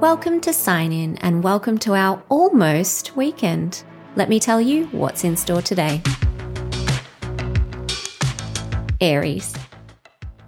[0.00, 3.82] Welcome to Sign In and welcome to our almost weekend.
[4.14, 6.00] Let me tell you what's in store today.
[9.00, 9.56] Aries.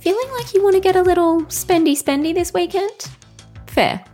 [0.00, 3.08] Feeling like you want to get a little spendy spendy this weekend?
[3.68, 4.04] Fair.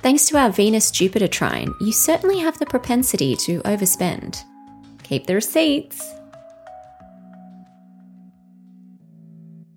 [0.00, 4.42] Thanks to our Venus Jupiter trine, you certainly have the propensity to overspend.
[5.04, 6.06] Keep the receipts.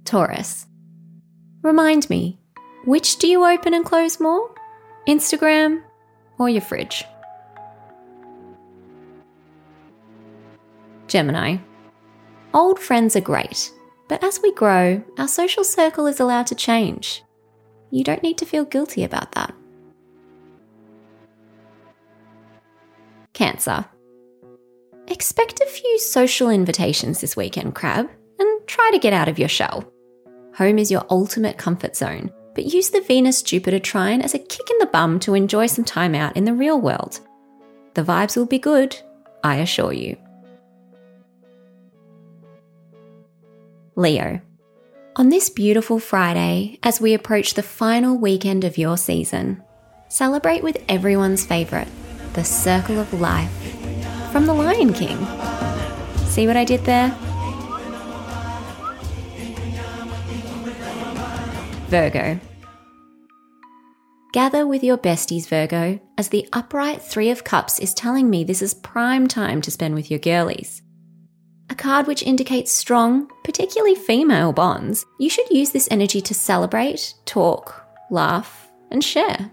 [0.03, 0.67] Taurus.
[1.61, 2.37] Remind me,
[2.83, 4.55] which do you open and close more?
[5.09, 5.81] Instagram
[6.37, 7.03] or your fridge?
[11.07, 11.57] Gemini.
[12.53, 13.71] Old friends are great,
[14.07, 17.23] but as we grow, our social circle is allowed to change.
[17.89, 19.51] You don't need to feel guilty about that.
[23.33, 23.85] Cancer.
[25.07, 29.49] Expect a few social invitations this weekend, Crab, and try to get out of your
[29.49, 29.91] shell.
[30.53, 34.69] Home is your ultimate comfort zone, but use the Venus Jupiter trine as a kick
[34.69, 37.19] in the bum to enjoy some time out in the real world.
[37.93, 38.99] The vibes will be good,
[39.43, 40.17] I assure you.
[43.95, 44.41] Leo.
[45.15, 49.61] On this beautiful Friday, as we approach the final weekend of your season,
[50.07, 51.89] celebrate with everyone's favourite,
[52.33, 53.51] the Circle of Life,
[54.31, 55.17] from The Lion King.
[56.27, 57.17] See what I did there?
[61.89, 62.39] Virgo.
[64.31, 68.61] Gather with your besties, Virgo, as the upright Three of Cups is telling me this
[68.61, 70.83] is prime time to spend with your girlies.
[71.71, 77.15] A card which indicates strong, particularly female bonds, you should use this energy to celebrate,
[77.25, 79.49] talk, laugh, and share.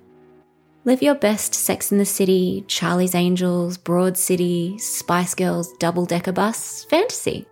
[0.84, 6.32] Live your best Sex and the City, Charlie's Angels, Broad City, Spice Girls, double decker
[6.32, 7.46] bus fantasy.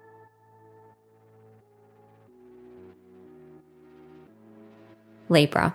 [5.28, 5.74] Libra.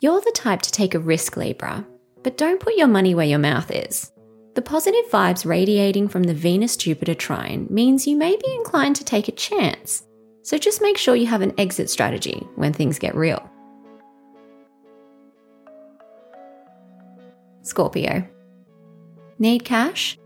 [0.00, 1.86] You're the type to take a risk, Libra,
[2.22, 4.12] but don't put your money where your mouth is.
[4.54, 9.04] The positive vibes radiating from the Venus Jupiter trine means you may be inclined to
[9.04, 10.04] take a chance,
[10.42, 13.48] so just make sure you have an exit strategy when things get real.
[17.62, 18.26] Scorpio.
[19.38, 20.18] Need cash?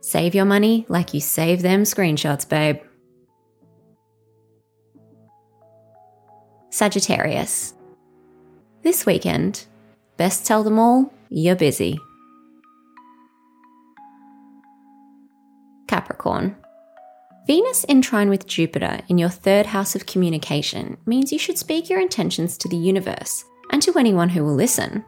[0.00, 2.80] Save your money like you save them screenshots, babe.
[6.70, 7.74] Sagittarius.
[8.82, 9.66] This weekend,
[10.16, 11.98] best tell them all you're busy.
[15.86, 16.56] Capricorn.
[17.46, 21.88] Venus in trine with Jupiter in your third house of communication means you should speak
[21.88, 25.04] your intentions to the universe and to anyone who will listen.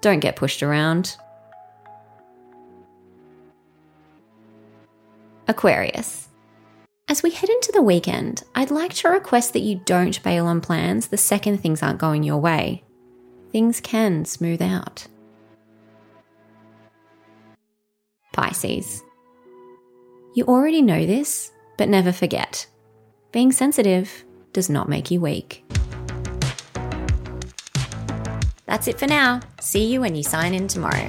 [0.00, 1.16] Don't get pushed around.
[5.46, 6.29] Aquarius.
[7.10, 10.60] As we head into the weekend, I'd like to request that you don't bail on
[10.60, 12.84] plans the second things aren't going your way.
[13.50, 15.08] Things can smooth out.
[18.32, 19.02] Pisces.
[20.36, 22.68] You already know this, but never forget.
[23.32, 25.64] Being sensitive does not make you weak.
[28.66, 29.40] That's it for now.
[29.58, 31.08] See you when you sign in tomorrow.